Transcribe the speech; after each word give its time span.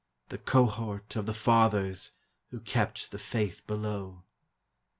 The 0.29 0.39
cohort 0.39 1.15
of 1.15 1.27
the 1.27 1.33
Fathers 1.35 2.13
Who 2.49 2.59
kept 2.59 3.11
the 3.11 3.19
faith 3.19 3.67
below. 3.67 4.23